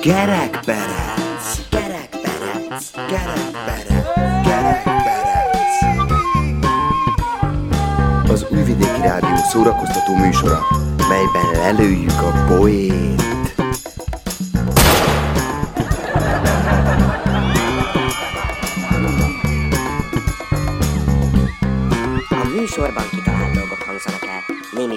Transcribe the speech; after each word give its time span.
Kerekperec, 0.00 1.46
kerekperec, 1.70 2.90
kerekperec, 3.08 4.06
kerekperec. 4.44 5.74
Az 8.30 8.46
Újvidéki 8.50 9.00
Rádió 9.00 9.36
szórakoztató 9.50 10.14
műsora, 10.14 10.60
melyben 11.08 11.60
lelőjük 11.62 12.10
a 12.10 12.44
poét. 12.46 13.37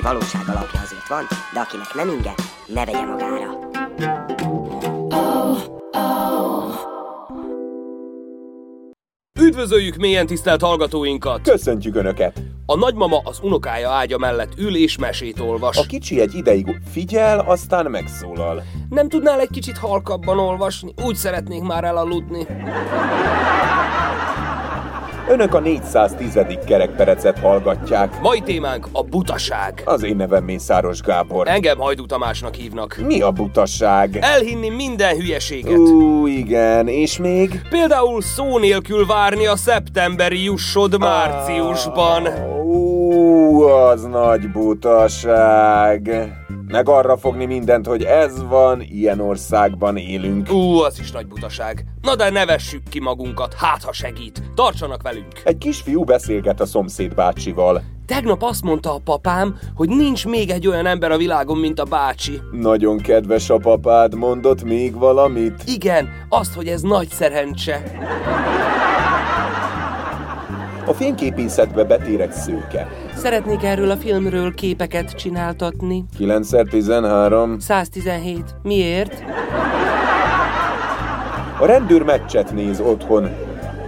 Némi 0.01 0.13
valóság 0.13 0.41
alapja 0.47 0.79
azért 0.79 1.07
van, 1.07 1.27
de 1.53 1.59
akinek 1.59 1.93
nem 1.93 2.09
inge, 2.09 2.33
ne 2.67 2.85
vegye 2.85 3.05
magára. 3.05 3.59
Üdvözöljük 9.39 9.95
mélyen 9.95 10.25
tisztelt 10.25 10.61
hallgatóinkat! 10.61 11.41
Köszöntjük 11.41 11.95
Önöket! 11.95 12.41
A 12.65 12.75
nagymama 12.75 13.21
az 13.23 13.39
unokája 13.41 13.89
ágya 13.89 14.17
mellett 14.17 14.51
ül 14.57 14.75
és 14.75 14.97
mesét 14.97 15.39
olvas. 15.39 15.77
A 15.77 15.83
kicsi 15.87 16.19
egy 16.19 16.35
ideig 16.35 16.81
figyel, 16.91 17.39
aztán 17.39 17.91
megszólal. 17.91 18.63
Nem 18.89 19.09
tudnál 19.09 19.39
egy 19.39 19.49
kicsit 19.51 19.77
halkabban 19.77 20.39
olvasni? 20.39 20.93
Úgy 21.03 21.15
szeretnék 21.15 21.61
már 21.61 21.83
elaludni. 21.83 22.47
Önök 25.31 25.53
a 25.53 25.59
410. 25.59 26.39
kerekperecet 26.65 27.39
hallgatják. 27.39 28.21
Mai 28.21 28.41
témánk 28.41 28.87
a 28.91 29.03
butaság. 29.03 29.81
Az 29.85 30.03
én 30.03 30.15
nevem 30.15 30.43
Mészáros 30.43 31.01
Gábor. 31.01 31.47
Engem 31.47 31.77
Hajdú 31.77 32.05
Tamásnak 32.05 32.55
hívnak. 32.55 32.97
Mi 33.05 33.21
a 33.21 33.31
butasság? 33.31 34.17
Elhinni 34.21 34.69
minden 34.69 35.15
hülyeséget. 35.15 35.77
Ú, 35.77 36.27
igen, 36.27 36.87
és 36.87 37.17
még? 37.17 37.61
Például 37.69 38.21
szó 38.21 38.57
nélkül 38.57 39.05
várni 39.05 39.45
a 39.45 39.55
szeptemberi 39.55 40.43
jussod 40.43 40.99
márciusban. 40.99 42.27
Ú, 42.63 42.90
az 43.71 44.03
nagy 44.03 44.51
butaság. 44.51 46.09
Meg 46.67 46.89
arra 46.89 47.17
fogni 47.17 47.45
mindent, 47.45 47.87
hogy 47.87 48.03
ez 48.03 48.43
van, 48.47 48.81
ilyen 48.81 49.19
országban 49.19 49.97
élünk. 49.97 50.51
Ú, 50.51 50.77
az 50.77 50.99
is 50.99 51.11
nagy 51.11 51.27
butaság. 51.27 51.85
Na 52.01 52.15
de 52.15 52.29
nevessük 52.29 52.81
ki 52.89 52.99
magunkat, 52.99 53.53
hát 53.53 53.83
ha 53.83 53.93
segít. 53.93 54.41
Tartsanak 54.55 55.01
velünk. 55.01 55.27
Egy 55.43 55.57
kisfiú 55.57 56.03
beszélget 56.03 56.59
a 56.61 56.65
szomszéd 56.65 57.15
bácsival. 57.15 57.81
Tegnap 58.05 58.43
azt 58.43 58.63
mondta 58.63 58.93
a 58.93 58.99
papám, 59.03 59.57
hogy 59.75 59.89
nincs 59.89 60.25
még 60.25 60.49
egy 60.49 60.67
olyan 60.67 60.85
ember 60.85 61.11
a 61.11 61.17
világon, 61.17 61.57
mint 61.57 61.79
a 61.79 61.83
bácsi. 61.83 62.41
Nagyon 62.51 62.97
kedves 62.97 63.49
a 63.49 63.57
papád, 63.57 64.15
mondott 64.15 64.63
még 64.63 64.97
valamit? 64.97 65.63
Igen, 65.65 66.09
azt, 66.29 66.53
hogy 66.53 66.67
ez 66.67 66.81
nagy 66.81 67.09
szerencse. 67.09 67.83
A 70.85 70.93
fényképészetbe 70.93 71.83
betér 71.83 72.21
egy 72.21 72.31
szőke. 72.31 72.87
Szeretnék 73.21 73.63
erről 73.63 73.91
a 73.91 73.97
filmről 73.97 74.53
képeket 74.53 75.11
csináltatni. 75.11 76.05
9x13. 76.19 77.59
117. 77.59 78.55
Miért? 78.63 79.23
A 81.59 81.65
rendőr 81.65 82.01
meccset 82.01 82.53
néz 82.53 82.79
otthon, 82.79 83.29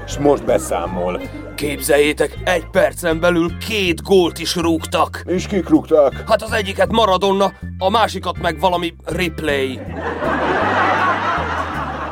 és 0.06 0.18
most 0.18 0.46
beszámol. 0.46 1.22
Képzeljétek, 1.56 2.38
egy 2.44 2.70
percen 2.72 3.20
belül 3.20 3.58
két 3.58 4.02
gólt 4.02 4.40
is 4.40 4.56
rúgtak. 4.56 5.24
És 5.26 5.48
kik 5.48 5.70
rúgták? 5.70 6.24
Hát 6.28 6.42
az 6.42 6.52
egyiket 6.52 6.92
Maradona, 6.92 7.52
a 7.78 7.90
másikat 7.90 8.42
meg 8.42 8.60
valami 8.60 8.94
replay. 9.06 9.80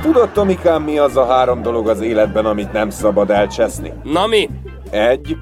Tudod, 0.01 0.29
Tomikám, 0.29 0.83
mi 0.83 0.97
az 0.97 1.17
a 1.17 1.25
három 1.25 1.61
dolog 1.61 1.89
az 1.89 2.01
életben, 2.01 2.45
amit 2.45 2.71
nem 2.71 2.89
szabad 2.89 3.29
elcseszni? 3.29 3.93
Na 4.03 4.27
mi? 4.27 4.49
Egy, 4.89 5.37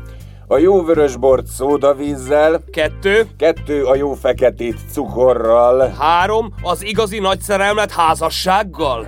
a 0.51 0.57
jó 0.57 0.83
vörösbort 0.83 1.45
szódavízzel, 1.47 2.61
Kettő. 2.71 3.27
kettő, 3.37 3.83
a 3.83 3.95
jó 3.95 4.13
feketét 4.13 4.77
cukorral, 4.91 5.93
Három. 5.99 6.53
Az 6.61 6.83
igazi 6.83 7.19
nagy 7.19 7.39
szerelmet 7.39 7.91
házassággal. 7.91 9.05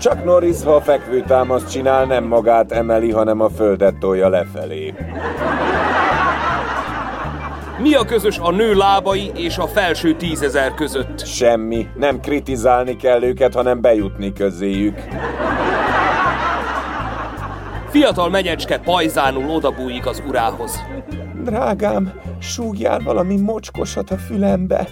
csak 0.00 0.24
Norris, 0.24 0.62
ha 0.64 0.74
a 0.74 0.80
fekvő 0.80 1.22
támaszt 1.26 1.70
csinál, 1.70 2.04
nem 2.04 2.24
magát 2.24 2.72
emeli, 2.72 3.10
hanem 3.10 3.40
a 3.40 3.48
földet 3.48 3.98
tolja 3.98 4.28
lefelé. 4.28 4.94
Mi 7.78 7.94
a 7.94 8.04
közös 8.04 8.38
a 8.38 8.50
nő 8.50 8.74
lábai 8.74 9.30
és 9.34 9.58
a 9.58 9.66
felső 9.66 10.14
tízezer 10.14 10.74
között? 10.74 11.26
Semmi, 11.26 11.86
nem 11.96 12.20
kritizálni 12.20 12.96
kell 12.96 13.22
őket, 13.22 13.54
hanem 13.54 13.80
bejutni 13.80 14.32
közéjük. 14.32 14.98
Fiatal 17.96 18.30
menyecske 18.30 18.78
pajzánul 18.78 19.50
odabújik 19.50 20.06
az 20.06 20.22
urához. 20.28 20.82
Drágám, 21.44 22.12
súgjál 22.40 23.00
valami 23.04 23.36
mocskosat 23.36 24.10
a 24.10 24.16
fülembe. 24.16 24.88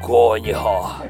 Konyha. 0.00 1.02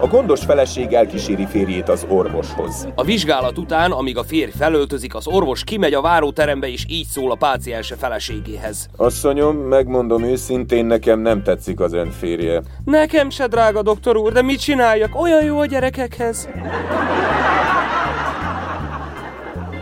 A 0.00 0.06
gondos 0.06 0.44
feleség 0.44 0.92
elkíséri 0.92 1.46
férjét 1.46 1.88
az 1.88 2.06
orvoshoz. 2.08 2.88
A 2.94 3.04
vizsgálat 3.04 3.58
után, 3.58 3.92
amíg 3.92 4.18
a 4.18 4.24
férj 4.24 4.50
felöltözik, 4.50 5.14
az 5.14 5.26
orvos 5.26 5.64
kimegy 5.64 5.94
a 5.94 6.00
váróterembe 6.00 6.68
és 6.68 6.84
így 6.88 7.06
szól 7.06 7.30
a 7.30 7.36
páciense 7.36 7.96
feleségéhez. 7.96 8.88
Asszonyom, 8.96 9.56
megmondom 9.56 10.22
őszintén, 10.22 10.84
nekem 10.84 11.20
nem 11.20 11.42
tetszik 11.42 11.80
az 11.80 11.92
ön 11.92 12.10
férje. 12.10 12.62
Nekem 12.84 13.30
se, 13.30 13.46
drága 13.46 13.82
doktor 13.82 14.16
úr, 14.16 14.32
de 14.32 14.42
mit 14.42 14.60
csináljak? 14.60 15.20
Olyan 15.20 15.44
jó 15.44 15.58
a 15.58 15.66
gyerekekhez. 15.66 16.48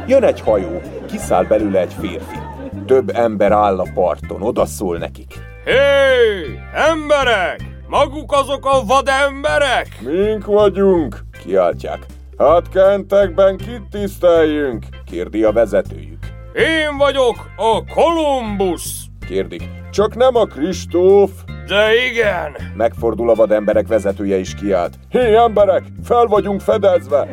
Jön 0.06 0.22
egy 0.24 0.40
hajó, 0.40 0.80
kiszáll 1.06 1.44
belőle 1.44 1.80
egy 1.80 1.94
férfi. 2.00 2.38
Több 2.86 3.10
ember 3.14 3.52
áll 3.52 3.78
a 3.78 3.86
parton, 3.94 4.42
odaszól 4.42 4.98
nekik. 4.98 5.34
Hé, 5.64 6.58
emberek! 6.74 7.60
Maguk 7.88 8.32
azok 8.32 8.66
a 8.66 8.84
vademberek? 8.86 9.88
Mink 10.00 10.46
vagyunk, 10.46 11.24
kiáltják. 11.44 12.06
Hát 12.38 12.68
kentekben 12.68 13.56
kit 13.56 13.82
tiszteljünk? 13.90 14.84
kérdi 15.10 15.44
a 15.44 15.52
vezetőjük. 15.52 16.26
Én 16.54 16.96
vagyok 16.98 17.36
a 17.56 17.82
Kolumbusz. 17.94 19.04
Kérdik. 19.26 19.68
Csak 19.90 20.14
nem 20.14 20.36
a 20.36 20.44
Kristóf? 20.44 21.30
De 21.66 22.06
igen. 22.10 22.56
Megfordul 22.76 23.30
a 23.30 23.34
vademberek 23.34 23.86
vezetője 23.86 24.36
is 24.36 24.54
kiált. 24.54 24.94
Hé 25.08 25.34
emberek, 25.36 25.82
fel 26.04 26.26
vagyunk 26.26 26.60
fedezve! 26.60 27.28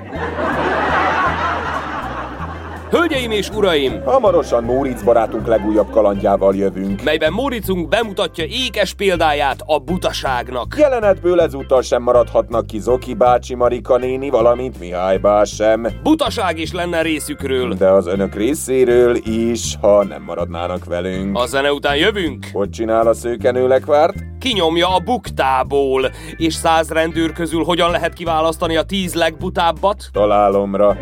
Hölgyeim 2.92 3.32
és 3.32 3.50
uraim, 3.50 4.02
Hamarosan 4.06 4.64
Móricz 4.64 5.04
barátunk 5.04 5.48
legújabb 5.48 5.90
kalandjával 5.90 6.56
jövünk. 6.56 7.04
melyben 7.04 7.34
Móricunk 7.34 7.88
bemutatja 7.88 8.44
ékes 8.44 8.94
példáját 8.94 9.62
a 9.66 9.80
butaságnak. 9.80 10.76
Jelenetből 10.78 11.42
ezúttal 11.42 11.82
sem 11.82 12.02
maradhatnak 12.02 12.66
ki 12.68 12.80
Zoki 12.80 13.14
bácsi, 13.14 13.56
Marika 13.56 13.98
néni, 13.98 14.30
valamint 14.30 14.80
Mihály 14.80 15.18
bá 15.18 15.44
sem. 15.44 15.88
Butaság 16.04 16.60
is 16.60 16.72
lenne 16.72 17.02
részükről. 17.02 17.74
De 17.74 17.90
az 17.90 18.08
önök 18.08 18.36
részéről 18.36 19.16
is, 19.16 19.78
ha 19.82 20.04
nem 20.04 20.22
maradnának 20.24 20.86
velünk. 20.86 21.38
A 21.38 21.46
zene 21.46 21.74
után 21.74 21.96
jövünk, 21.96 22.46
Hogy 22.54 22.70
csinál 22.70 23.08
a 23.08 23.14
szőkenő 23.14 23.68
lekvárt? 23.68 24.16
kinyomja 24.40 24.96
a 24.96 25.00
buktából, 25.00 26.12
és 26.38 26.54
száz 26.54 26.90
rendőr 26.90 27.32
közül 27.32 27.64
hogyan 27.64 27.92
lehet 27.92 28.14
kiválasztani 28.14 28.76
a 28.78 28.84
tíz 28.84 29.14
legbutábbat? 29.14 30.04
Találomra. 30.12 30.98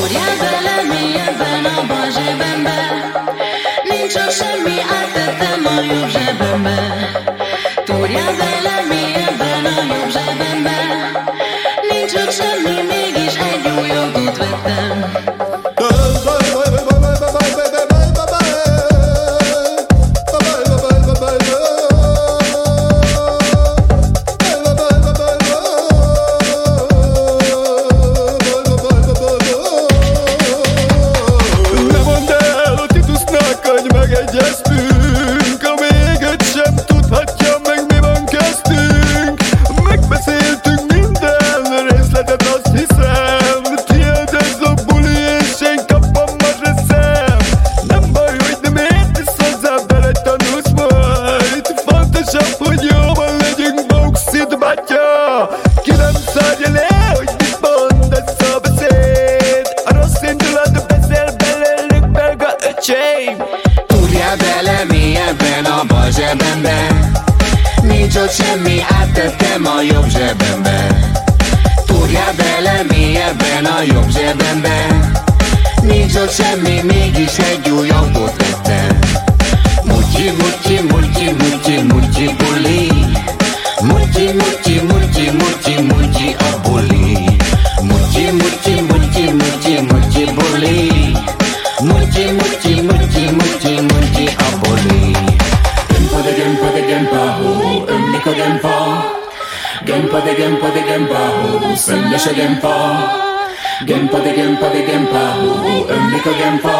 Úrjál 0.00 0.34
bele 0.38 0.82
mélyebben 0.88 1.64
a 1.64 1.86
bal 1.86 2.10
zsebembe 2.10 2.78
Nincs 3.88 4.14
ott 4.14 4.30
semmi, 4.30 4.76
áttettem 4.98 5.66
a 5.66 5.80
jobb 5.80 6.08
zsebembe. 6.08 6.76
Túrjál 7.84 8.36
bele 8.36 8.55
nincs 76.06 76.20
ott 76.20 76.30
semmi, 76.30 76.80
mégis 76.82 77.38
egy 77.38 77.70
új 77.70 77.90
autót 77.90 78.36
vettem 78.36 78.98
Mutyi, 79.84 80.30
mutyi, 80.38 80.80
mutyi, 80.90 81.32
mutyi, 81.38 81.82
mutyi 81.82 82.30
buli 82.38 82.90
Mutyi, 83.80 84.26
mutyi, 84.32 84.80
mutyi, 84.88 85.30
mutyi, 85.30 85.76
mutyi 85.80 86.36
a 86.38 86.68
buli 86.68 87.18
Mutyi, 87.82 88.30
mutyi, 88.30 88.74
mutyi, 88.88 89.30
mutyi, 89.38 89.80
mutyi 89.88 90.24
buli 90.34 90.90
Mutyi, 91.80 92.24
mutyi, 92.36 92.74
mutyi, 92.88 93.24
mutyi, 93.38 93.80
mutyi 93.88 94.26
a 94.38 94.48
buli 94.60 95.16
Gempa 95.88 96.20
de 96.24 96.32
gempa 96.38 96.68
de 96.74 96.82
gempa, 96.88 97.22
hú, 97.38 97.84
ömlik 97.88 98.26
a 98.26 98.32
gempa 98.32 98.76
Gempa 99.84 100.18
de 100.20 100.34
gempa 100.34 100.68
de 100.68 100.82
gempa, 100.88 101.22
hú, 101.40 101.74
szönnyes 101.74 102.28
gempa 102.34 102.74
Gempa 103.84 104.18
de 104.20 104.32
gempa 104.32 104.68
de 104.72 104.82
gempa 104.86 105.22
ho, 105.36 105.84
ömlik 105.88 106.26
a 106.26 106.32
gempa. 106.40 106.76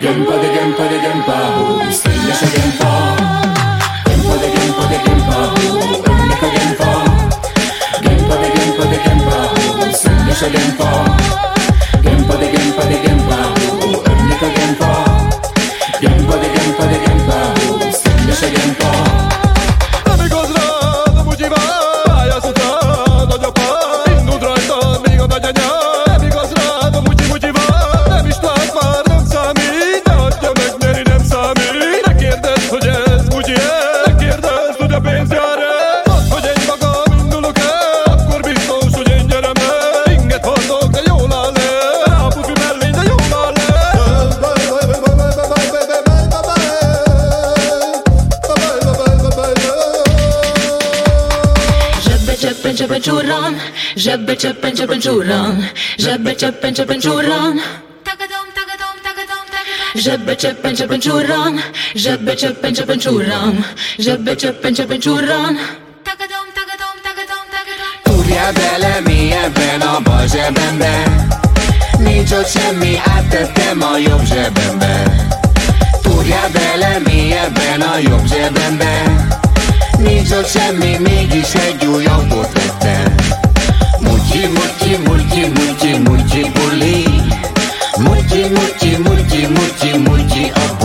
Gempa 0.00 0.36
de 0.40 0.48
gempa 0.54 0.84
de 0.88 0.98
gempa 1.04 1.36
ho, 1.54 1.90
szelles 1.90 2.42
a 2.42 2.46
gempa. 2.54 2.92
Gempa 4.08 4.34
de 4.40 4.48
gempa 4.54 4.84
de 4.88 4.98
gempa 5.04 5.38
ho, 5.52 5.68
ömlik 6.08 6.42
a 6.42 6.48
gempa. 6.56 6.92
Gempa 8.04 8.34
de 8.40 8.48
gempa 8.56 8.84
de 8.92 8.98
gempa 9.04 9.36
ho, 9.52 9.92
szelles 9.92 10.42
a 10.42 10.48
gempa. 10.54 10.90
Gempa 12.04 12.34
de 12.40 12.46
gempa 12.54 12.82
de 12.90 12.96
gempa 13.04 13.38
ho, 13.58 14.02
ömlik 14.10 14.42
a 14.42 14.48
gempa. 14.56 14.92
Gempa 16.00 16.34
de 16.42 16.48
gempa 16.54 16.84
de 16.92 16.98
gempa 17.04 17.38
ho, 17.56 17.78
szelles 17.92 18.42
a 18.42 18.48
gempa 18.56 19.41
csurran, 54.02 54.16
zsebbe 54.18 54.36
cseppen 54.36 54.74
cseppen 54.74 55.00
csurran, 55.00 55.70
zsebbe 55.96 56.34
cseppen 56.34 56.74
cseppen 56.74 57.00
csurran. 57.00 57.60
Zsebbe 59.94 60.34
cseppen 60.34 60.74
cseppen 60.74 61.00
csurran, 61.00 61.60
zsebbe 61.94 62.34
cseppen 62.34 62.74
cseppen 62.74 62.98
csurran, 62.98 63.64
zsebbe 63.98 64.34
cseppen 64.34 64.74
cseppen 64.74 65.00
csurran. 65.00 65.58
Túrjál 68.02 68.52
bele 68.52 69.00
mélyebben 69.04 69.80
a 69.80 70.00
bal 70.00 70.26
zsebembe? 70.28 71.04
Nincs 71.98 72.32
ott 72.32 72.46
semmi, 72.46 73.00
áttettem 73.04 73.82
a 73.82 73.96
jobb 73.96 74.24
zsebembe. 74.24 75.16
Túrjál 76.02 76.50
bele 76.50 76.98
mélyebben 77.04 77.80
a 77.80 77.98
jobb 77.98 78.26
zsebembe? 78.26 79.02
Nincs 79.98 80.30
ott 80.30 80.48
semmi, 80.48 80.96
mégis 80.98 81.54
egy 81.54 81.84
új 81.84 82.04
autót 82.04 82.52
vettem 82.52 83.21
मुझे 84.48 84.96
मुझे 84.98 85.46
मुझे 85.48 85.48
मुझे 85.56 85.92
मुझे 85.98 86.42
बोले 86.56 86.94
मुझे 88.04 88.42
मुझे 88.54 88.96
मुझे 88.98 89.46
मुझे 89.48 89.92
मुझे 90.08 90.48
अब 90.48 90.82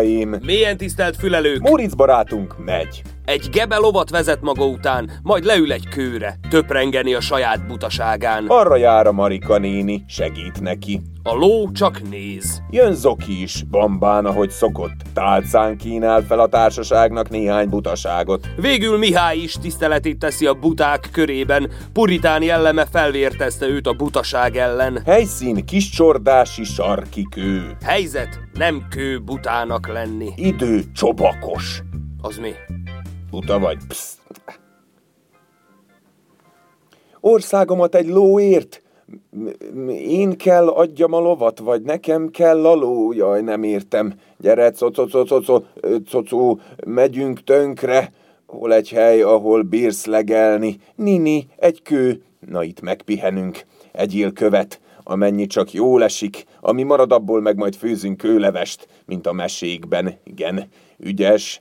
uraim, 0.00 0.36
Milyen 0.42 0.76
tisztelt 0.76 1.16
fülelők! 1.16 1.60
Móricz 1.60 1.94
barátunk 1.94 2.64
megy. 2.64 3.02
Egy 3.30 3.48
gebe 3.50 3.76
lovat 3.76 4.10
vezet 4.10 4.40
maga 4.40 4.64
után, 4.64 5.10
majd 5.22 5.44
leül 5.44 5.72
egy 5.72 5.88
kőre, 5.88 6.38
töprengeni 6.48 7.14
a 7.14 7.20
saját 7.20 7.66
butaságán. 7.66 8.44
Arra 8.46 8.76
jár 8.76 9.06
a 9.06 9.12
Marika 9.12 9.58
néni, 9.58 10.04
segít 10.08 10.60
neki. 10.60 11.00
A 11.22 11.34
ló 11.34 11.72
csak 11.72 12.08
néz. 12.08 12.62
Jön 12.70 12.94
Zoki 12.94 13.42
is, 13.42 13.62
bambán, 13.62 14.26
ahogy 14.26 14.50
szokott. 14.50 14.94
Tálcán 15.14 15.76
kínál 15.76 16.22
fel 16.22 16.40
a 16.40 16.46
társaságnak 16.46 17.28
néhány 17.28 17.68
butaságot. 17.68 18.48
Végül 18.56 18.98
Mihály 18.98 19.36
is 19.36 19.52
tiszteletét 19.52 20.18
teszi 20.18 20.46
a 20.46 20.54
buták 20.54 21.08
körében, 21.12 21.70
puritán 21.92 22.42
jelleme 22.42 22.86
felvértezte 22.86 23.66
őt 23.66 23.86
a 23.86 23.92
butaság 23.92 24.56
ellen. 24.56 25.02
Helyszín 25.06 25.64
kiscsordási 25.64 26.64
sarki 26.64 27.26
kő. 27.30 27.76
Helyzet 27.84 28.40
nem 28.52 28.86
kő 28.88 29.20
butának 29.20 29.88
lenni. 29.88 30.28
Idő 30.36 30.82
csobakos. 30.92 31.82
Az 32.22 32.36
mi? 32.36 32.50
Buta 33.30 33.58
vagy? 33.58 33.78
Psz. 33.88 34.18
Országomat 37.20 37.94
egy 37.94 38.08
lóért? 38.08 38.82
Én 39.88 40.36
kell 40.36 40.68
adjam 40.68 41.12
a 41.12 41.18
lovat, 41.18 41.58
vagy 41.58 41.82
nekem 41.82 42.28
kell 42.28 42.66
a 42.66 42.74
ló? 42.74 43.12
Jaj, 43.12 43.42
nem 43.42 43.62
értem. 43.62 44.14
Gyere, 44.38 44.72
cocó, 46.10 46.60
megyünk 46.86 47.44
tönkre. 47.44 48.12
Hol 48.46 48.74
egy 48.74 48.88
hely, 48.88 49.22
ahol 49.22 49.62
bírsz 49.62 50.04
legelni? 50.04 50.80
Nini, 50.94 51.46
egy 51.56 51.82
kő. 51.82 52.22
Na 52.48 52.62
itt 52.62 52.80
megpihenünk. 52.80 53.64
Egyél 53.92 54.32
követ, 54.32 54.80
amennyi 55.02 55.46
csak 55.46 55.72
jól 55.72 56.02
esik, 56.02 56.44
ami 56.60 56.82
marad 56.82 57.12
abból 57.12 57.40
meg 57.40 57.56
majd 57.56 57.74
főzünk 57.74 58.16
kőlevest, 58.16 58.88
mint 59.06 59.26
a 59.26 59.32
mesékben. 59.32 60.18
Igen, 60.24 60.68
ügyes, 60.98 61.60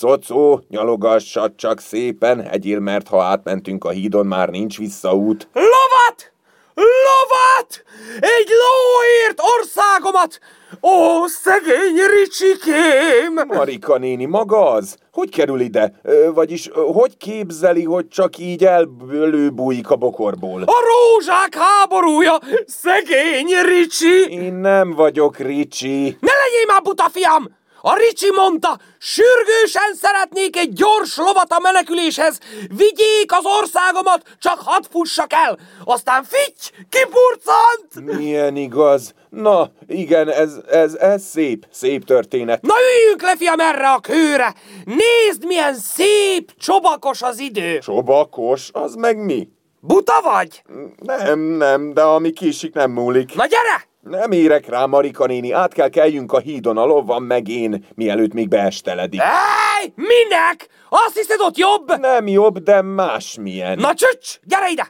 Cocó, 0.00 0.60
nyalogassad 0.68 1.52
csak 1.56 1.80
szépen, 1.80 2.40
egyél, 2.40 2.80
mert 2.80 3.08
ha 3.08 3.22
átmentünk 3.22 3.84
a 3.84 3.90
hídon, 3.90 4.26
már 4.26 4.48
nincs 4.48 4.78
visszaút. 4.78 5.48
Lovat! 5.52 6.32
Lovat! 6.74 7.84
Egy 8.20 8.48
lóért 8.48 9.40
országomat! 9.58 10.38
Ó, 10.82 11.26
szegény 11.26 11.96
Ricsikém! 12.16 13.46
Marika 13.46 13.98
néni, 13.98 14.24
maga 14.24 14.70
az? 14.70 14.96
Hogy 15.12 15.30
kerül 15.30 15.60
ide? 15.60 15.92
Ö, 16.02 16.32
vagyis 16.32 16.70
hogy 16.72 17.16
képzeli, 17.16 17.84
hogy 17.84 18.08
csak 18.08 18.38
így 18.38 18.64
elbújik 18.64 19.90
a 19.90 19.96
bokorból? 19.96 20.62
A 20.62 20.74
rózsák 20.88 21.54
háborúja! 21.54 22.38
Szegény 22.66 23.48
Ricsi! 23.64 24.30
Én 24.30 24.54
nem 24.54 24.90
vagyok 24.94 25.38
Ricsi. 25.38 26.16
Ne 26.20 26.32
legyél 26.32 26.66
már 26.66 26.82
buta, 26.82 27.08
fiam! 27.08 27.48
A 27.88 27.96
Ricsi 27.96 28.30
mondta, 28.36 28.78
sürgősen 28.98 29.94
szeretnék 30.00 30.56
egy 30.56 30.72
gyors 30.72 31.16
lovat 31.16 31.52
a 31.52 31.58
meneküléshez, 31.60 32.38
vigyék 32.68 33.32
az 33.32 33.44
országomat, 33.60 34.22
csak 34.38 34.60
hadd 34.64 34.82
fussak 34.90 35.32
el, 35.32 35.58
aztán 35.84 36.24
fitty, 36.24 36.86
kipurcant! 36.88 38.18
Milyen 38.18 38.56
igaz? 38.56 39.14
Na, 39.28 39.70
igen, 39.86 40.30
ez, 40.30 40.54
ez, 40.70 40.94
ez 40.94 41.22
szép, 41.24 41.66
szép 41.70 42.04
történet. 42.04 42.62
Na 42.62 42.74
üljünk 42.94 43.22
le, 43.22 43.36
fiam, 43.36 43.60
erre 43.60 43.88
a 43.88 44.00
kőre! 44.00 44.54
Nézd, 44.84 45.46
milyen 45.46 45.74
szép, 45.74 46.52
csobakos 46.58 47.22
az 47.22 47.38
idő! 47.38 47.78
Csobakos, 47.78 48.70
az 48.72 48.94
meg 48.94 49.24
mi? 49.24 49.48
Buta 49.80 50.20
vagy? 50.22 50.62
Nem, 50.96 51.38
nem, 51.38 51.94
de 51.94 52.02
ami 52.02 52.30
kisik 52.30 52.74
nem 52.74 52.90
múlik. 52.90 53.34
Na 53.34 53.46
gyere! 53.46 53.85
Nem 54.10 54.32
érek 54.32 54.68
rá, 54.68 54.84
Marika 54.86 55.26
néni, 55.26 55.52
át 55.52 55.72
kell 55.72 55.88
keljünk 55.88 56.32
a 56.32 56.38
hídon, 56.38 56.76
a 56.76 56.84
lovam 56.84 57.24
meg 57.24 57.48
én, 57.48 57.86
mielőtt 57.94 58.32
még 58.32 58.48
beesteledik. 58.48 59.20
Ej, 59.20 59.92
minek? 59.94 60.68
Azt 60.88 61.16
hiszed 61.16 61.40
ott 61.40 61.56
jobb? 61.56 61.98
Nem 62.00 62.26
jobb, 62.28 62.58
de 62.58 62.82
másmilyen. 62.82 63.78
Na 63.78 63.94
csücs, 63.94 64.38
gyere 64.44 64.68
ide! 64.70 64.88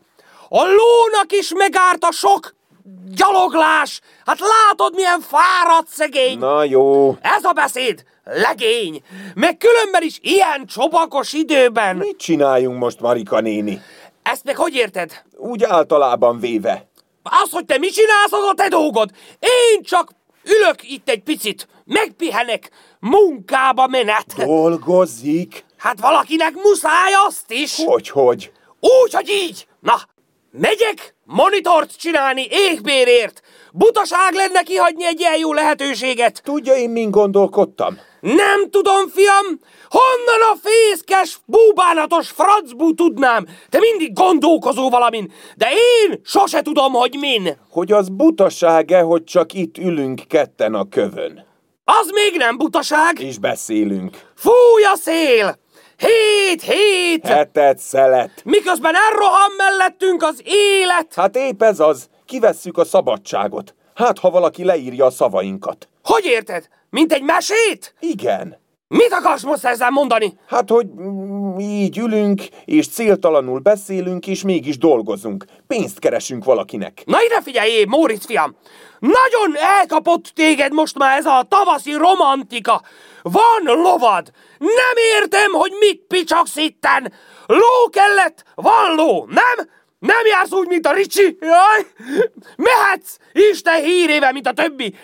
A 0.48 0.62
lónak 0.64 1.32
is 1.32 1.52
megárt 1.54 2.04
a 2.04 2.12
sok 2.12 2.54
gyaloglás. 3.14 4.00
Hát 4.24 4.38
látod, 4.38 4.94
milyen 4.94 5.20
fáradt 5.20 5.88
szegény. 5.88 6.38
Na 6.38 6.64
jó, 6.64 7.16
Ez 7.20 7.44
a 7.44 7.52
beszéd, 7.52 8.04
legény. 8.24 9.02
Meg 9.34 9.56
különben 9.56 10.02
is 10.02 10.18
ilyen 10.22 10.66
csobakos 10.66 11.32
időben. 11.32 11.96
mit 11.96 12.16
csináljunk 12.18 12.78
most, 12.78 13.00
Marika 13.00 13.40
néni? 13.40 13.80
Ezt 14.22 14.44
meg 14.44 14.56
hogy 14.56 14.74
érted? 14.74 15.22
Úgy 15.36 15.62
általában 15.64 16.40
véve. 16.40 16.86
Az, 17.42 17.50
hogy 17.50 17.64
te 17.64 17.78
mit 17.78 17.92
csinálsz, 17.92 18.32
az 18.32 18.48
a 18.48 18.54
te 18.54 18.68
dolgod. 18.68 19.10
Én 19.40 19.82
csak 19.82 20.10
ülök 20.44 20.90
itt 20.90 21.08
egy 21.08 21.22
picit, 21.22 21.68
megpihenek, 21.84 22.70
munkába 23.00 23.86
menet. 23.86 24.34
Dolgozik? 24.36 25.64
Hát 25.76 26.00
valakinek 26.00 26.54
muszáj 26.54 27.12
azt 27.26 27.50
is. 27.52 27.84
Hogy, 27.84 28.08
hogy? 28.08 28.52
Úgy, 28.80 29.12
hogy 29.12 29.28
így. 29.28 29.66
Na, 29.80 30.00
megyek 30.50 31.14
monitort 31.24 31.96
csinálni 31.96 32.46
éhbérért. 32.50 33.42
Butaság 33.72 34.32
lenne 34.32 34.62
kihagyni 34.62 35.06
egy 35.06 35.20
ilyen 35.20 35.38
jó 35.38 35.52
lehetőséget. 35.52 36.40
Tudja, 36.44 36.74
én 36.74 36.90
min 36.90 37.10
gondolkodtam? 37.10 37.98
Nem 38.34 38.70
tudom, 38.70 39.08
fiam, 39.08 39.46
honnan 39.90 40.40
a 40.52 40.56
fészkes, 40.62 41.38
búbánatos 41.44 42.28
francbú 42.30 42.94
tudnám. 42.94 43.46
Te 43.68 43.78
mindig 43.78 44.12
gondolkozó 44.12 44.88
valamin, 44.90 45.32
de 45.56 45.66
én 45.70 46.20
sose 46.24 46.62
tudom, 46.62 46.92
hogy 46.92 47.16
min. 47.20 47.56
Hogy 47.70 47.92
az 47.92 48.08
butaság-e, 48.08 49.00
hogy 49.00 49.24
csak 49.24 49.52
itt 49.52 49.78
ülünk 49.78 50.20
ketten 50.28 50.74
a 50.74 50.88
kövön, 50.88 51.44
Az 51.84 52.10
még 52.12 52.36
nem 52.36 52.56
butaság. 52.56 53.18
és 53.18 53.38
beszélünk. 53.38 54.16
Fúj 54.36 54.82
a 54.92 54.96
szél! 54.96 55.58
Hét, 55.96 56.62
hét! 56.62 57.26
Hetet 57.26 57.78
szelet. 57.78 58.30
Miközben 58.44 58.94
elroham 58.94 59.52
mellettünk 59.56 60.22
az 60.22 60.42
élet! 60.44 61.14
Hát 61.14 61.36
épp 61.36 61.62
ez 61.62 61.80
az, 61.80 62.08
kivesszük 62.26 62.78
a 62.78 62.84
szabadságot. 62.84 63.74
Hát, 63.94 64.18
ha 64.18 64.30
valaki 64.30 64.64
leírja 64.64 65.04
a 65.04 65.10
szavainkat. 65.10 65.88
Hogy 66.06 66.24
érted? 66.24 66.68
Mint 66.90 67.12
egy 67.12 67.22
mesét? 67.22 67.94
Igen. 68.00 68.56
Mit 68.88 69.12
akarsz 69.12 69.42
most 69.42 69.64
ezzel 69.64 69.90
mondani? 69.90 70.38
Hát, 70.46 70.70
hogy 70.70 70.86
így 71.58 71.98
ülünk, 71.98 72.42
és 72.64 72.88
céltalanul 72.88 73.58
beszélünk, 73.58 74.26
és 74.26 74.42
mégis 74.42 74.78
dolgozunk. 74.78 75.44
Pénzt 75.66 75.98
keresünk 75.98 76.44
valakinek. 76.44 77.02
Na 77.06 77.22
ide 77.24 77.40
figyelj, 77.42 77.84
Móricz 77.84 78.26
fiam! 78.26 78.56
Nagyon 78.98 79.56
elkapott 79.56 80.32
téged 80.34 80.72
most 80.72 80.98
már 80.98 81.18
ez 81.18 81.24
a 81.26 81.46
tavaszi 81.48 81.92
romantika. 81.92 82.82
Van 83.22 83.76
lovad. 83.82 84.30
Nem 84.58 84.96
értem, 85.20 85.52
hogy 85.52 85.72
mit 85.80 86.04
picsaksz 86.08 86.56
itten. 86.56 87.12
Ló 87.46 87.90
kellett, 87.90 88.44
van 88.54 88.94
ló, 88.94 89.26
nem? 89.28 89.68
Nem 89.98 90.26
jársz 90.30 90.52
úgy, 90.52 90.68
mint 90.68 90.86
a 90.86 90.92
Ricsi? 90.92 91.36
Jaj! 91.40 91.86
Mehetsz, 92.56 93.16
Isten 93.32 93.82
hírével, 93.82 94.32
mint 94.32 94.46
a 94.46 94.52
többi. 94.52 94.94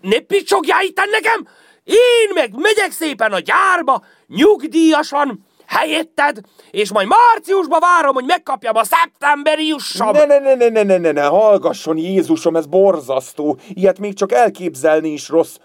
Ne 0.00 0.18
picsogjál 0.18 0.84
itten 0.84 1.08
nekem! 1.10 1.46
Én 1.84 2.30
meg 2.34 2.50
megyek 2.54 2.90
szépen 2.90 3.32
a 3.32 3.38
gyárba, 3.38 4.04
nyugdíjasan, 4.26 5.46
helyetted, 5.66 6.40
és 6.70 6.92
majd 6.92 7.08
márciusban 7.08 7.80
várom, 7.80 8.14
hogy 8.14 8.24
megkapjam 8.24 8.76
a 8.76 8.84
szeptemberi 8.84 9.66
jussom. 9.66 10.10
Ne, 10.10 10.24
ne, 10.24 10.38
ne, 10.38 10.54
ne, 10.54 10.68
ne, 10.68 10.82
ne, 10.82 10.96
ne, 10.96 11.12
ne, 11.12 11.22
hallgasson, 11.22 11.96
Jézusom, 11.96 12.56
ez 12.56 12.66
borzasztó. 12.66 13.58
Ilyet 13.68 13.98
még 13.98 14.14
csak 14.14 14.32
elképzelni 14.32 15.08
is 15.12 15.28
rossz. 15.28 15.56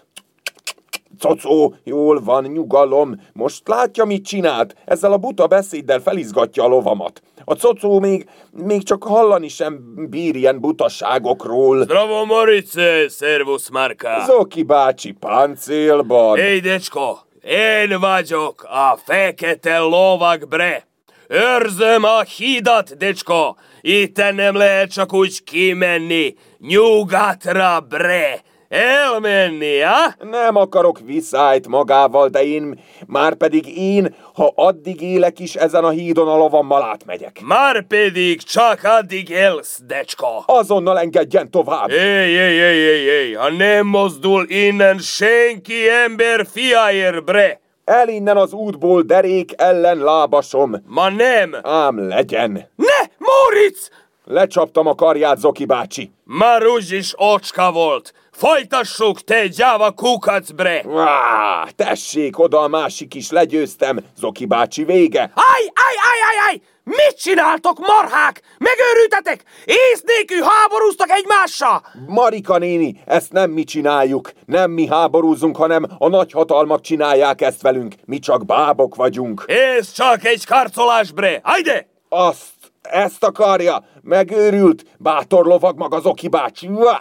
Cocó, 1.20 1.74
jól 1.84 2.20
van, 2.20 2.44
nyugalom. 2.44 3.20
Most 3.32 3.68
látja, 3.68 4.04
mit 4.04 4.24
csinált? 4.24 4.74
Ezzel 4.84 5.12
a 5.12 5.16
buta 5.16 5.46
beszéddel 5.46 6.00
felizgatja 6.00 6.64
a 6.64 6.68
lovamat. 6.68 7.22
A 7.44 7.54
cocó 7.54 8.00
még, 8.00 8.28
még 8.52 8.82
csak 8.82 9.02
hallani 9.04 9.48
sem 9.48 9.94
bír 10.10 10.36
ilyen 10.36 10.60
butaságokról. 10.60 11.84
Bravo, 11.84 12.24
Morice, 12.24 13.08
szervusz, 13.08 13.68
Marka. 13.68 14.24
Zoki 14.26 14.62
bácsi 14.62 15.12
páncélban. 15.12 16.38
Hey, 16.38 16.60
decsko, 16.60 17.18
én 17.42 18.00
vagyok 18.00 18.62
a 18.62 18.98
fekete 19.04 19.78
lovag 19.78 20.48
bre. 20.48 20.86
Őrzöm 21.28 22.04
a 22.04 22.20
hídat, 22.20 22.96
decsko. 22.96 23.56
Itten 23.80 24.34
nem 24.34 24.54
lehet 24.54 24.92
csak 24.92 25.12
úgy 25.12 25.44
kimenni. 25.44 26.34
Nyugatra, 26.58 27.80
bre. 27.80 28.40
Elmenni, 28.68 29.78
ha? 29.80 30.14
Nem 30.30 30.56
akarok 30.56 30.98
viszályt 31.04 31.68
magával, 31.68 32.28
de 32.28 32.44
én, 32.44 32.80
már 33.06 33.34
pedig 33.34 33.78
én, 33.78 34.14
ha 34.34 34.52
addig 34.54 35.00
élek 35.00 35.38
is 35.38 35.54
ezen 35.54 35.84
a 35.84 35.88
hídon 35.88 36.28
a 36.28 36.36
lovammal 36.36 36.82
átmegyek. 36.82 37.40
Már 37.44 37.86
pedig 37.86 38.42
csak 38.42 38.80
addig 38.82 39.28
élsz, 39.28 39.80
decska. 39.86 40.38
Azonnal 40.46 40.98
engedjen 40.98 41.50
tovább. 41.50 41.90
Éj, 41.90 42.28
éj, 42.28 42.60
éj, 42.60 42.76
éj, 42.76 43.24
éj, 43.24 43.32
ha 43.32 43.50
nem 43.50 43.86
mozdul 43.86 44.44
innen 44.48 44.98
senki 44.98 45.88
ember 46.04 46.46
fiáért, 46.52 47.24
bre. 47.24 47.60
El 47.84 48.08
innen 48.08 48.36
az 48.36 48.52
útból 48.52 49.02
derék 49.02 49.52
ellen 49.56 49.98
lábasom. 49.98 50.82
Ma 50.86 51.08
nem. 51.08 51.56
Ám 51.62 52.08
legyen. 52.08 52.52
Ne, 52.76 53.08
Moritz! 53.18 53.90
Lecsaptam 54.24 54.86
a 54.86 54.94
karját, 54.94 55.38
Zoki 55.38 55.64
bácsi. 55.64 56.12
Már 56.24 56.66
úgyis 56.66 57.12
ocska 57.16 57.72
volt. 57.72 58.12
Folytassuk, 58.38 59.20
te 59.20 59.46
gyáva 59.46 59.90
kukac, 59.90 60.50
bre! 60.50 60.82
Vá, 60.84 61.66
tessék, 61.76 62.38
oda 62.38 62.60
a 62.60 62.68
másik 62.68 63.14
is 63.14 63.30
legyőztem. 63.30 63.98
Zoki 64.16 64.46
bácsi 64.46 64.84
vége. 64.84 65.20
Aj, 65.20 65.62
aj, 65.62 65.94
aj, 66.10 66.20
aj, 66.28 66.48
aj! 66.48 66.60
Mit 66.84 67.20
csináltok, 67.20 67.78
marhák? 67.78 68.40
Megőrültetek? 68.58 69.42
Ész 69.64 70.02
nélkül 70.04 70.46
háborúztak 70.48 71.10
egymással? 71.10 71.82
Marika 72.06 72.58
néni, 72.58 73.02
ezt 73.06 73.32
nem 73.32 73.50
mi 73.50 73.64
csináljuk. 73.64 74.30
Nem 74.46 74.70
mi 74.70 74.86
háborúzunk, 74.86 75.56
hanem 75.56 75.86
a 75.98 76.08
nagyhatalmak 76.08 76.80
csinálják 76.80 77.40
ezt 77.40 77.62
velünk. 77.62 77.94
Mi 78.04 78.18
csak 78.18 78.46
bábok 78.46 78.94
vagyunk. 78.94 79.44
Ez 79.46 79.92
csak 79.92 80.24
egy 80.24 80.46
karcolás, 80.46 81.12
bre! 81.12 81.40
Hajde! 81.42 81.88
Azt, 82.08 82.72
ezt 82.82 83.24
akarja. 83.24 83.84
Megőrült. 84.02 84.84
Bátor 84.98 85.46
lovag 85.46 85.78
maga 85.78 86.00
Zoki 86.00 86.28
bácsi. 86.28 86.68
Vá! 86.68 87.00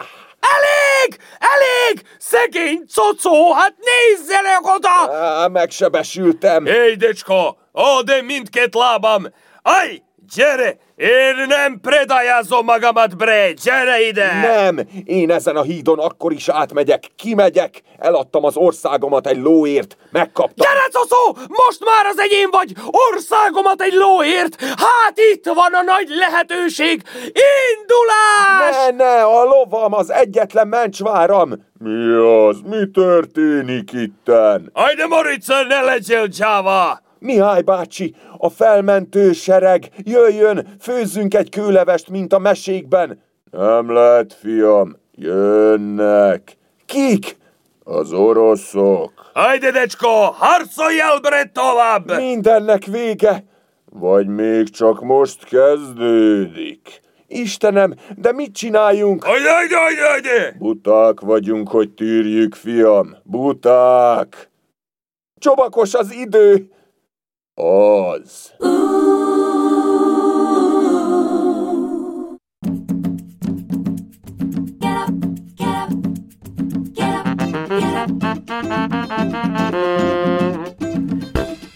Elég! 0.55 1.19
Elég! 1.39 2.01
Szegény 2.17 2.83
cocó, 2.95 3.53
hát 3.53 3.75
nézzenek 3.77 4.75
oda! 4.75 5.15
Á, 5.15 5.47
megsebesültem. 5.47 6.65
Hey, 6.65 6.95
decska, 6.95 7.57
ode 7.71 8.21
mindkét 8.21 8.75
lábam! 8.75 9.27
Aj, 9.61 10.03
gyere! 10.35 10.77
Én 10.95 11.45
nem 11.47 11.79
predajázom 11.81 12.65
magamat, 12.65 13.17
bre! 13.17 13.51
Gyere 13.51 14.07
ide! 14.07 14.39
Nem, 14.41 14.79
én 15.05 15.31
ezen 15.31 15.55
a 15.55 15.61
hídon 15.61 15.99
akkor 15.99 16.31
is 16.31 16.49
átmegyek, 16.49 17.03
kimegyek, 17.15 17.81
eladtam 17.99 18.43
az 18.43 18.55
országomat 18.55 19.27
egy 19.27 19.37
lóért, 19.37 19.97
megkaptam. 20.11 20.65
Gyere, 20.65 20.87
cocó! 20.91 21.37
Most 21.47 21.85
már 21.85 22.05
az 22.05 22.19
enyém 22.19 22.49
vagy! 22.51 22.73
Országomat 23.11 23.81
egy 23.81 23.93
lóért! 23.93 24.61
Hát 24.61 25.19
itt 25.33 25.45
van 25.45 25.73
a 25.73 25.81
nagy 25.81 26.09
lehetőség! 26.09 27.03
Indulás! 27.23 28.75
Ne, 28.75 29.05
ne, 29.05 29.23
a 29.23 29.43
lovam 29.43 29.93
az 29.93 30.09
egyetlen 30.11 30.67
mencsváram. 30.67 31.53
Mi 31.79 32.13
az? 32.13 32.57
Mi 32.63 32.91
történik 32.93 33.91
itten? 33.91 34.69
Ajde, 34.73 35.07
Morica, 35.07 35.63
ne 35.63 35.81
legyél 35.81 36.27
gyáva! 36.27 37.05
Mihály 37.19 37.61
bácsi, 37.61 38.15
a 38.37 38.49
felmentő 38.49 39.33
sereg, 39.33 39.89
jöjjön, 39.97 40.67
főzzünk 40.79 41.33
egy 41.33 41.49
kőlevest, 41.49 42.09
mint 42.09 42.33
a 42.33 42.39
mesékben. 42.39 43.21
Nem 43.51 43.91
lehet, 43.91 44.33
fiam, 44.33 44.97
jönnek. 45.15 46.57
Kik? 46.85 47.37
Az 47.83 48.13
oroszok. 48.13 49.11
Ajde, 49.33 49.71
decsko, 49.71 50.07
harcolj 50.31 50.99
el, 50.99 51.19
bre, 51.19 51.51
tovább! 51.53 52.17
Mindennek 52.17 52.85
vége. 52.85 53.43
Vagy 53.85 54.27
még 54.27 54.69
csak 54.69 55.01
most 55.01 55.43
kezdődik. 55.43 57.01
Istenem, 57.27 57.93
de 58.15 58.31
mit 58.31 58.55
csináljunk? 58.55 59.23
Ajde, 59.23 59.49
ajde, 59.51 59.77
ajde! 60.05 60.55
Buták 60.59 61.19
vagyunk, 61.19 61.69
hogy 61.69 61.89
tűrjük, 61.89 62.55
fiam. 62.55 63.15
Buták. 63.23 64.49
Csobakos 65.39 65.93
az 65.93 66.13
idő. 66.13 66.71
Oz. 67.59 68.53
Get 74.79 74.95
up, 74.95 75.09
get 75.55 75.75
up, 75.75 75.89
get 76.93 77.13
up, 77.15 77.37
get 77.69 77.95
up. 77.95 78.17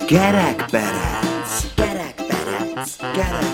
Get 0.07 0.31
back, 0.33 0.57
badass. 0.69 1.75
Get 1.75 1.95
back. 1.95 2.21
Get 3.15 3.50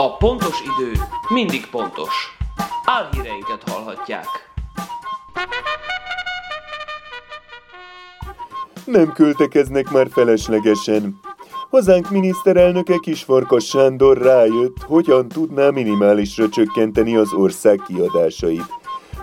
A 0.00 0.16
pontos 0.16 0.60
idő 0.60 0.92
mindig 1.28 1.66
pontos. 1.66 2.36
Álhíreinket 2.84 3.68
hallhatják. 3.70 4.26
Nem 8.84 9.12
költekeznek 9.12 9.90
már 9.90 10.08
feleslegesen. 10.10 11.20
Hazánk 11.70 12.10
miniszterelnöke 12.10 12.96
Kisfarkas 13.00 13.64
Sándor 13.64 14.18
rájött, 14.18 14.82
hogyan 14.82 15.28
tudná 15.28 15.70
minimálisra 15.70 16.48
csökkenteni 16.48 17.16
az 17.16 17.32
ország 17.32 17.82
kiadásait. 17.86 18.74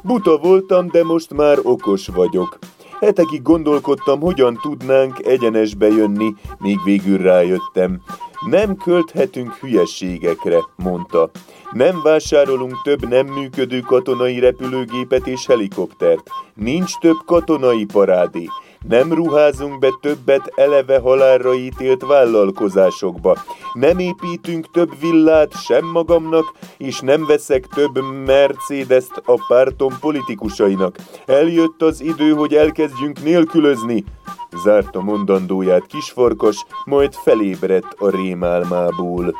Buta 0.03 0.37
voltam, 0.37 0.87
de 0.87 1.03
most 1.03 1.33
már 1.33 1.57
okos 1.63 2.07
vagyok. 2.07 2.57
Hetekig 2.99 3.41
gondolkodtam, 3.41 4.19
hogyan 4.19 4.59
tudnánk 4.61 5.25
egyenesbe 5.25 5.87
jönni, 5.87 6.33
még 6.59 6.77
végül 6.83 7.17
rájöttem. 7.17 8.01
Nem 8.49 8.75
költhetünk 8.75 9.53
hülyeségekre, 9.53 10.57
mondta. 10.75 11.29
Nem 11.71 12.01
vásárolunk 12.03 12.81
több 12.83 13.07
nem 13.07 13.25
működő 13.27 13.79
katonai 13.79 14.39
repülőgépet 14.39 15.27
és 15.27 15.45
helikoptert. 15.45 16.29
Nincs 16.53 16.97
több 16.99 17.17
katonai 17.25 17.85
parádé. 17.85 18.47
Nem 18.81 19.13
ruházunk 19.13 19.79
be 19.79 19.89
többet 20.01 20.51
eleve 20.55 20.99
halálra 20.99 21.53
ítélt 21.53 22.01
vállalkozásokba. 22.01 23.37
Nem 23.73 23.99
építünk 23.99 24.71
több 24.71 24.99
villát 24.99 25.61
sem 25.61 25.85
magamnak, 25.85 26.51
és 26.77 26.99
nem 26.99 27.25
veszek 27.25 27.65
több 27.67 27.99
Mercedes-t 28.25 29.21
a 29.25 29.45
pártom 29.47 29.97
politikusainak. 29.99 30.95
Eljött 31.25 31.81
az 31.81 32.01
idő, 32.01 32.31
hogy 32.31 32.53
elkezdjünk 32.53 33.23
nélkülözni. 33.23 34.03
Zárta 34.63 35.01
mondandóját 35.01 35.85
kisfarkas, 35.85 36.65
majd 36.85 37.13
felébredt 37.13 37.93
a 37.97 38.09
rémálmából. 38.09 39.35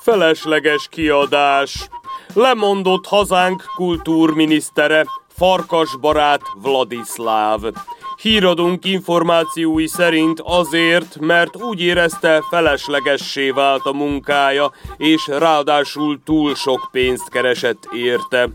Felesleges 0.00 0.88
kiadás. 0.90 1.88
Lemondott 2.36 3.06
hazánk 3.06 3.64
kultúrminisztere, 3.74 5.06
Farkas 5.28 5.96
barát 6.00 6.40
Vladislav. 6.62 7.60
Híradónk 8.22 8.84
információi 8.84 9.86
szerint 9.86 10.40
azért, 10.44 11.18
mert 11.20 11.62
úgy 11.62 11.80
érezte 11.80 12.42
feleslegessé 12.50 13.50
vált 13.50 13.84
a 13.84 13.92
munkája, 13.92 14.72
és 14.96 15.26
ráadásul 15.26 16.20
túl 16.24 16.54
sok 16.54 16.88
pénzt 16.92 17.28
keresett 17.28 17.88
érte. 17.92 18.48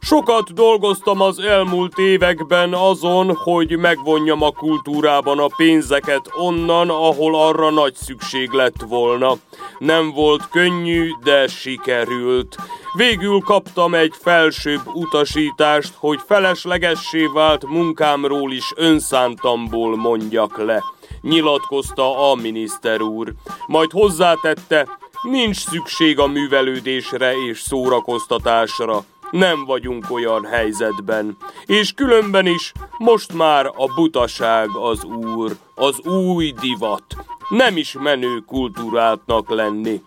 Sokat 0.00 0.54
dolgoztam 0.54 1.20
az 1.20 1.38
elmúlt 1.38 1.98
években 1.98 2.74
azon, 2.74 3.34
hogy 3.34 3.78
megvonjam 3.78 4.42
a 4.42 4.50
kultúrában 4.50 5.38
a 5.38 5.46
pénzeket 5.56 6.30
onnan, 6.38 6.90
ahol 6.90 7.34
arra 7.34 7.70
nagy 7.70 7.94
szükség 7.94 8.50
lett 8.50 8.82
volna. 8.88 9.36
Nem 9.78 10.12
volt 10.12 10.48
könnyű, 10.48 11.10
de 11.22 11.46
sikerült. 11.46 12.56
Végül 12.92 13.40
kaptam 13.40 13.94
egy 13.94 14.14
felsőbb 14.20 14.80
utasítást, 14.94 15.94
hogy 15.96 16.20
feleslegessé 16.26 17.26
vált 17.34 17.66
munkámról 17.66 18.52
is 18.52 18.72
önszántamból 18.76 19.96
mondjak 19.96 20.58
le. 20.58 20.82
Nyilatkozta 21.20 22.30
a 22.30 22.34
miniszter 22.34 23.00
úr. 23.00 23.32
Majd 23.66 23.90
hozzátette, 23.90 24.88
nincs 25.22 25.56
szükség 25.56 26.18
a 26.18 26.26
művelődésre 26.26 27.32
és 27.48 27.60
szórakoztatásra 27.60 29.04
nem 29.30 29.64
vagyunk 29.64 30.10
olyan 30.10 30.44
helyzetben. 30.44 31.36
És 31.66 31.92
különben 31.92 32.46
is 32.46 32.72
most 32.98 33.32
már 33.32 33.66
a 33.66 33.94
butaság 33.94 34.68
az 34.82 35.04
úr, 35.04 35.56
az 35.74 36.00
új 36.00 36.52
divat. 36.60 37.04
Nem 37.48 37.76
is 37.76 37.96
menő 38.00 38.38
kultúráltnak 38.46 39.50
lenni. 39.50 40.02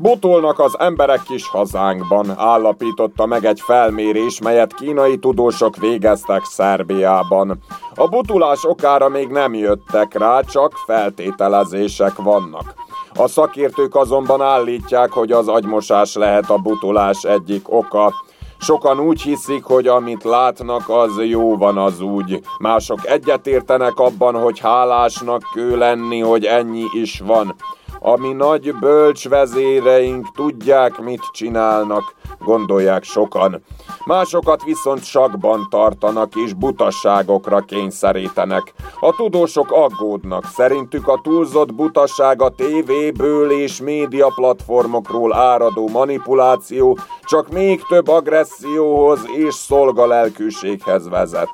Butolnak 0.00 0.58
az 0.58 0.78
emberek 0.78 1.22
kis 1.22 1.48
hazánkban, 1.48 2.30
állapította 2.36 3.26
meg 3.26 3.44
egy 3.44 3.60
felmérés, 3.60 4.40
melyet 4.40 4.74
kínai 4.74 5.18
tudósok 5.18 5.76
végeztek 5.76 6.44
Szerbiában. 6.44 7.58
A 7.94 8.08
butulás 8.08 8.64
okára 8.64 9.08
még 9.08 9.28
nem 9.28 9.54
jöttek 9.54 10.18
rá, 10.18 10.40
csak 10.40 10.72
feltételezések 10.86 12.16
vannak. 12.16 12.74
A 13.20 13.28
szakértők 13.28 13.94
azonban 13.94 14.42
állítják, 14.42 15.10
hogy 15.10 15.32
az 15.32 15.48
agymosás 15.48 16.14
lehet 16.14 16.50
a 16.50 16.56
butulás 16.58 17.24
egyik 17.24 17.72
oka. 17.72 18.12
Sokan 18.58 19.00
úgy 19.00 19.22
hiszik, 19.22 19.64
hogy 19.64 19.86
amit 19.86 20.24
látnak, 20.24 20.88
az 20.88 21.10
jó 21.24 21.56
van 21.56 21.78
az 21.78 22.00
úgy. 22.00 22.40
Mások 22.58 23.06
egyetértenek 23.06 23.98
abban, 23.98 24.34
hogy 24.34 24.58
hálásnak 24.58 25.42
kő 25.52 25.76
lenni, 25.76 26.20
hogy 26.20 26.44
ennyi 26.44 26.84
is 26.92 27.20
van. 27.20 27.54
Ami 28.00 28.32
nagy 28.32 28.74
bölcs 28.74 29.28
vezéreink 29.28 30.26
tudják, 30.34 30.98
mit 30.98 31.22
csinálnak, 31.32 32.14
gondolják 32.38 33.04
sokan. 33.04 33.62
Másokat 34.04 34.64
viszont 34.64 35.04
sakban 35.04 35.66
tartanak 35.70 36.34
és 36.34 36.52
butasságokra 36.52 37.60
kényszerítenek. 37.60 38.72
A 39.00 39.14
tudósok 39.16 39.72
aggódnak, 39.72 40.44
szerintük 40.44 41.08
a 41.08 41.20
túlzott 41.22 41.74
butaság 41.74 42.42
a 42.42 42.48
tévéből 42.48 43.50
és 43.50 43.80
média 43.80 44.32
platformokról 44.34 45.34
áradó 45.34 45.88
manipuláció 45.88 46.98
csak 47.22 47.48
még 47.48 47.82
több 47.88 48.08
agresszióhoz 48.08 49.20
és 49.36 49.54
szolgalelkűséghez 49.54 51.08
vezet 51.08 51.48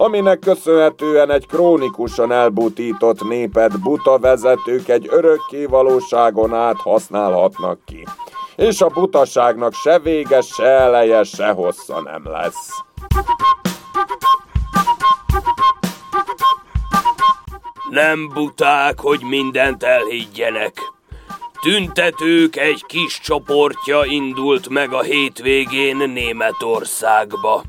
aminek 0.00 0.38
köszönhetően 0.38 1.30
egy 1.30 1.46
krónikusan 1.46 2.32
elbutított 2.32 3.28
népet 3.28 3.80
buta 3.80 4.18
vezetők 4.18 4.88
egy 4.88 5.08
örökké 5.10 5.64
valóságon 5.64 6.54
át 6.54 6.76
használhatnak 6.76 7.78
ki. 7.84 8.04
És 8.58 8.80
a 8.80 8.88
butaságnak 8.88 9.74
se 9.74 9.98
vége, 9.98 10.40
se 10.40 10.64
eleje, 10.64 11.24
se 11.24 11.48
hossza 11.48 12.00
nem 12.00 12.22
lesz. 12.24 12.70
Nem 17.90 18.28
buták, 18.28 19.00
hogy 19.00 19.20
mindent 19.22 19.82
elhiggyenek. 19.82 20.72
Tüntetők 21.60 22.56
egy 22.56 22.84
kis 22.86 23.20
csoportja 23.20 24.04
indult 24.04 24.68
meg 24.68 24.92
a 24.92 25.02
hétvégén 25.02 25.96
Németországba. 25.96 27.62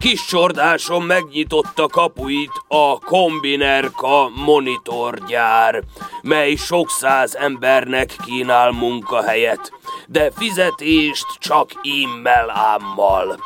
Kis 0.00 0.24
csordáson 0.24 1.02
megnyitotta 1.02 1.86
kapuit 1.86 2.52
a 2.68 2.98
Kombinerka 2.98 4.28
monitorgyár, 4.34 5.82
mely 6.22 6.54
sok 6.54 6.90
száz 6.90 7.34
embernek 7.34 8.16
kínál 8.24 8.70
munkahelyet, 8.70 9.72
de 10.06 10.30
fizetést 10.30 11.26
csak 11.38 11.70
immel 11.82 12.50
ámmal. 12.50 13.38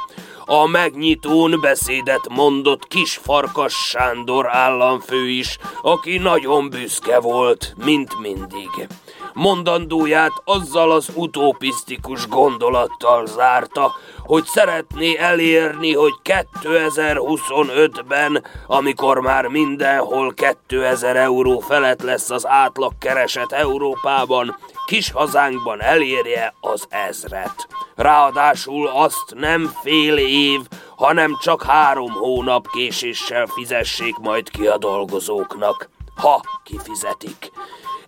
A 0.44 0.66
megnyitón 0.66 1.58
beszédet 1.60 2.28
mondott 2.28 2.86
kis 2.86 3.16
Farkas 3.22 3.74
Sándor 3.74 4.46
államfő 4.48 5.28
is, 5.28 5.58
aki 5.82 6.18
nagyon 6.18 6.70
büszke 6.70 7.20
volt, 7.20 7.74
mint 7.84 8.20
mindig. 8.20 8.88
Mondandóját 9.32 10.32
azzal 10.44 10.90
az 10.90 11.10
utopisztikus 11.14 12.28
gondolattal 12.28 13.26
zárta, 13.26 13.92
hogy 14.26 14.44
szeretné 14.44 15.16
elérni, 15.16 15.94
hogy 15.94 16.12
2025-ben, 16.24 18.44
amikor 18.66 19.20
már 19.20 19.46
mindenhol 19.46 20.34
2000 20.34 21.16
euró 21.16 21.58
felett 21.58 22.02
lesz 22.02 22.30
az 22.30 22.46
átlag 22.46 22.92
kereset 22.98 23.52
Európában, 23.52 24.56
kis 24.86 25.10
hazánkban 25.10 25.82
elérje 25.82 26.54
az 26.60 26.86
ezret. 26.88 27.68
Ráadásul 27.94 28.88
azt 28.88 29.34
nem 29.34 29.72
fél 29.82 30.16
év, 30.16 30.60
hanem 30.96 31.36
csak 31.40 31.62
három 31.62 32.10
hónap 32.10 32.70
késéssel 32.70 33.46
fizessék 33.46 34.16
majd 34.16 34.50
ki 34.50 34.66
a 34.66 34.78
dolgozóknak, 34.78 35.88
ha 36.16 36.40
kifizetik. 36.64 37.50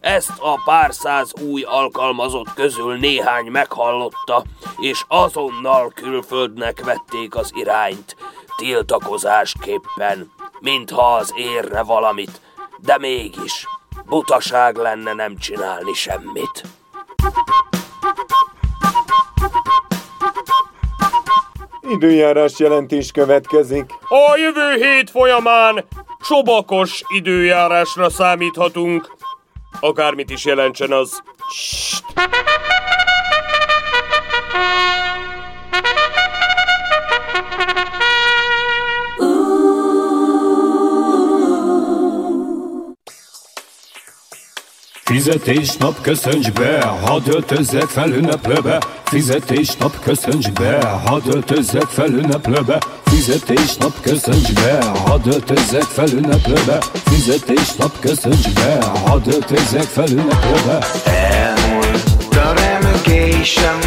Ezt 0.07 0.39
a 0.39 0.61
pár 0.65 0.95
száz 0.95 1.33
új 1.41 1.63
alkalmazott 1.63 2.55
közül 2.55 2.97
néhány 2.97 3.47
meghallotta, 3.47 4.45
és 4.79 5.05
azonnal 5.09 5.93
külföldnek 5.95 6.85
vették 6.85 7.37
az 7.37 7.51
irányt, 7.55 8.17
tiltakozásképpen, 8.57 10.33
mintha 10.61 11.15
az 11.15 11.33
érne 11.37 11.83
valamit, 11.83 12.41
de 12.79 12.99
mégis 12.99 13.67
butaság 14.05 14.77
lenne 14.77 15.13
nem 15.13 15.37
csinálni 15.37 15.93
semmit. 15.93 16.63
Időjárás 21.81 22.59
jelentés 22.59 23.11
következik. 23.11 23.91
A 24.09 24.37
jövő 24.37 24.75
hét 24.75 25.11
folyamán 25.11 25.85
sobakos 26.21 27.03
időjárásra 27.09 28.11
számíthatunk. 28.11 29.16
Akármit 29.87 30.31
is 30.31 30.45
jelentsen 30.45 30.93
az. 30.93 31.23
Fizetésnap 45.05 46.01
köszönts 46.01 46.51
be, 46.53 46.87
hadd 46.87 47.29
öltözzek 47.29 47.83
fel 47.83 48.11
ünneplőbe. 48.11 48.79
Fizetésnap 49.05 50.01
köszönts 50.01 50.51
be, 50.51 50.87
hadd 50.87 51.23
öltözzek 51.27 51.87
fel 51.87 52.09
ünneplőbe. 52.09 52.79
Fizetésnap 53.17 54.01
köszönts 54.01 54.53
be, 54.53 54.79
hadd 55.05 55.27
öltözzek 55.27 55.83
fel 55.83 56.09
ünneplőbe. 56.09 56.79
Fizetésnap 57.05 58.01
köszönts 58.01 58.49
be, 58.53 58.79
hadd 59.05 59.29
öltözzek 59.33 59.83
fel 59.83 60.09
ünneplőbe. 60.09 60.87
Elmúlt 61.05 62.03
a 62.31 62.53
remegésem, 62.55 63.79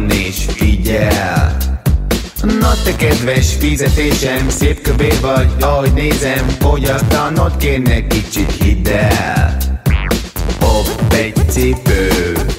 van 0.00 0.10
és 0.10 0.44
figyel. 0.48 1.56
Na 2.42 2.72
te 2.84 2.96
kedves 2.96 3.54
fizetésem 3.58 4.48
Szép 4.48 4.80
kövér 4.80 5.20
vagy, 5.20 5.50
ahogy 5.60 5.92
nézem 5.92 6.48
Fogyasztanod 6.58 7.56
kéne 7.56 8.06
kicsit 8.06 8.52
hidd 8.62 8.88
el 8.88 9.56
Hopp 10.60 11.12
egy 11.12 11.34
cipő, 11.48 12.08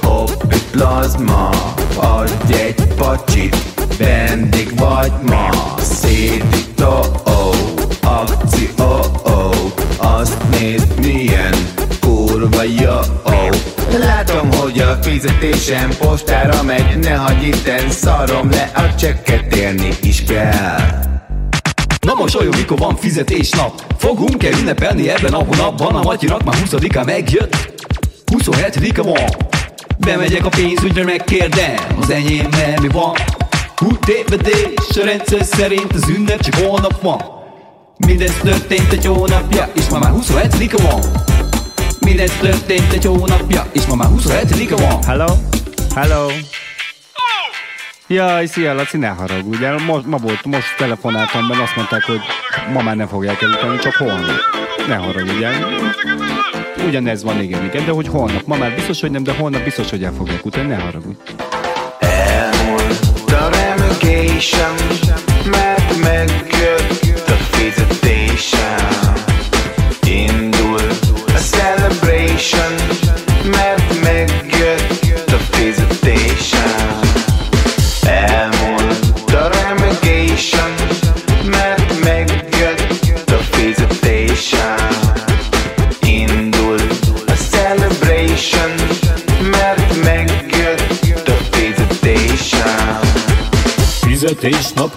hopp 0.00 0.52
egy 0.52 0.62
plazma 0.70 1.50
Adj 1.96 2.52
egy 2.52 2.86
pacsit, 2.96 3.56
vendég 3.98 4.78
vagy 4.78 5.12
ma. 5.26 5.48
Szédító, 5.80 7.04
oh, 7.24 7.56
akció, 8.00 9.00
oh, 9.22 9.56
azt 9.96 10.36
nézd 10.50 10.98
milyen 11.00 11.54
kurva 12.00 12.62
jó 12.62 12.98
oh. 13.24 13.71
Látom, 13.98 14.52
hogy 14.52 14.78
a 14.78 14.98
fizetésem 15.02 15.90
postára 15.98 16.62
megy. 16.62 16.98
Ne 16.98 17.14
hagyj 17.14 17.46
itten, 17.46 17.90
szarom 17.90 18.50
le 18.50 18.70
a 18.74 18.94
csekket 18.94 19.56
élni 19.56 19.88
is 20.02 20.24
kell. 20.24 21.00
Na 22.00 22.14
mosolyog, 22.14 22.56
mikor 22.56 22.78
van 22.78 22.96
fizetésnap 22.96 23.84
Fogunk-e 23.98 24.48
ünnepelni 24.58 25.08
ebben 25.08 25.32
a 25.32 25.44
hónapban? 25.44 25.94
A 25.94 26.02
Matyinak 26.02 26.44
már 26.44 26.56
20-a 26.64 27.04
megjött. 27.04 27.72
27-a 28.26 29.02
van 29.02 29.28
Bemegyek 29.98 30.44
a 30.44 30.48
pénzügyre, 30.48 31.04
megkérdem. 31.04 31.76
Az 32.00 32.10
enyémmel 32.10 32.80
mi 32.80 32.88
van? 32.88 33.12
Hú, 33.76 33.96
tévedés, 33.96 34.96
a 35.00 35.04
rendszer 35.04 35.44
szerint 35.44 35.92
az 35.92 36.08
ünnep 36.08 36.40
csak 36.40 36.54
holnap 36.54 37.02
van 37.02 37.20
Mindez 38.06 38.34
történt 38.42 38.92
egy 38.92 39.06
hónapja, 39.06 39.68
és 39.74 39.88
ma 39.88 39.98
már 39.98 40.12
27-a 40.20 40.82
van 40.82 41.31
Mindez 42.12 42.36
történt 42.40 42.92
egy 42.92 43.04
hónapja, 43.04 43.66
és 43.72 43.86
ma 43.86 43.94
már 43.94 44.08
27-a 44.16 44.76
van 44.76 45.02
Hello? 45.02 45.34
Hello? 45.94 46.26
Jaj, 48.06 48.46
szia 48.46 48.74
Laci, 48.74 48.96
ne 48.96 49.08
haragudj 49.08 49.64
el. 49.64 49.78
Most, 49.78 50.06
ma 50.06 50.16
volt, 50.16 50.44
most 50.44 50.76
telefonáltam, 50.78 51.46
mert 51.46 51.60
azt 51.60 51.76
mondták, 51.76 52.04
hogy 52.04 52.20
ma 52.72 52.82
már 52.82 52.96
nem 52.96 53.06
fogják 53.06 53.42
elütni, 53.42 53.78
csak 53.78 53.94
holnap. 53.94 54.40
Ne 54.88 54.94
haragudj 54.94 55.44
el. 55.44 55.54
Ugyanez 56.86 57.22
van, 57.22 57.42
igen, 57.42 57.64
igen, 57.64 57.84
de 57.84 57.90
hogy 57.90 58.08
holnap. 58.08 58.46
Ma 58.46 58.56
már 58.56 58.74
biztos, 58.74 59.00
hogy 59.00 59.10
nem, 59.10 59.22
de 59.22 59.32
holnap 59.32 59.62
biztos, 59.62 59.90
hogy 59.90 60.04
el 60.04 60.12
fogják 60.16 60.44
utáni, 60.44 60.66
ne 60.66 60.76
haragudj. 60.76 61.16
Elmúlt 61.98 63.00
a 63.26 63.48
remegésem, 63.50 64.74
mert 65.50 65.96
megjött 65.96 66.51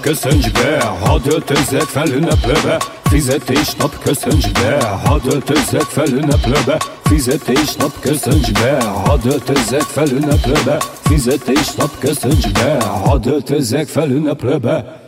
köszönts 0.05 0.51
be, 0.51 0.83
hadd 0.99 1.31
öltözzek 1.31 1.81
fel 1.81 2.07
ünneplőbe. 2.07 2.77
Fizetésnap 3.03 4.03
köszönts 4.03 4.51
be, 4.51 4.85
hadd 5.03 5.21
öltözzek 5.31 5.81
fel 5.81 6.07
ünneplőbe. 6.07 6.77
Fizetésnap 7.03 7.99
köszönts 7.99 8.51
be, 8.51 8.83
hadd 8.83 9.25
öltözzek 9.25 9.81
fel 9.81 10.07
ünneplőbe. 10.07 10.77
Fizetésnap 11.01 11.99
köszönts 11.99 12.51
be, 12.51 12.77
hadd 12.83 13.27
öltözzek 13.27 13.87
fel 13.87 14.09
ünneplőbe 14.09 15.04